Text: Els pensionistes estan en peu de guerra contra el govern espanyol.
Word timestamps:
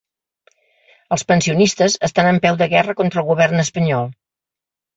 Els 1.17 1.23
pensionistes 1.31 1.99
estan 2.09 2.31
en 2.31 2.41
peu 2.47 2.59
de 2.63 2.71
guerra 2.73 2.99
contra 3.03 3.25
el 3.25 3.31
govern 3.31 3.65
espanyol. 3.69 4.13